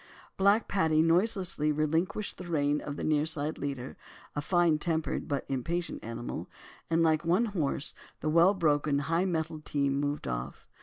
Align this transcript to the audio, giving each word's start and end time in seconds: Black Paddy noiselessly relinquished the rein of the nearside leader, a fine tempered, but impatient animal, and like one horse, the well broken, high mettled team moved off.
Black 0.35 0.67
Paddy 0.67 1.03
noiselessly 1.03 1.71
relinquished 1.71 2.37
the 2.39 2.47
rein 2.47 2.81
of 2.81 2.95
the 2.95 3.03
nearside 3.03 3.59
leader, 3.59 3.95
a 4.35 4.41
fine 4.41 4.79
tempered, 4.79 5.27
but 5.27 5.45
impatient 5.47 6.03
animal, 6.03 6.49
and 6.89 7.03
like 7.03 7.23
one 7.23 7.45
horse, 7.45 7.93
the 8.19 8.27
well 8.29 8.55
broken, 8.55 8.97
high 8.97 9.25
mettled 9.25 9.63
team 9.63 9.99
moved 9.99 10.27
off. 10.27 10.67